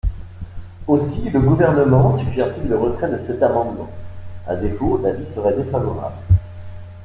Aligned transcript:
Aussi 0.87 1.29
le 1.29 1.39
Gouvernement 1.39 2.15
suggère-t-il 2.17 2.67
le 2.67 2.75
retrait 2.75 3.11
de 3.11 3.19
cet 3.19 3.43
amendement; 3.43 3.91
à 4.47 4.55
défaut, 4.55 4.97
l’avis 5.03 5.27
serait 5.31 5.53
défavorable. 5.55 6.15